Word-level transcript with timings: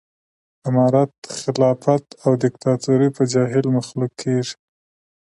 امارت 0.67 1.13
خلافت 1.41 2.05
او 2.23 2.31
ديکتاتوري 2.43 3.09
به 3.15 3.23
جاهل 3.33 3.65
مخلوق 3.77 4.11
کېږي 4.21 4.55